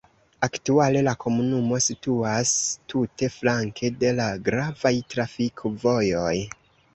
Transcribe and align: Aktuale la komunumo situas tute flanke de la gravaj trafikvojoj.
Aktuale 0.45 1.01
la 1.07 1.11
komunumo 1.23 1.77
situas 1.87 2.53
tute 2.93 3.29
flanke 3.35 3.93
de 4.05 4.15
la 4.21 4.27
gravaj 4.49 4.95
trafikvojoj. 5.15 6.35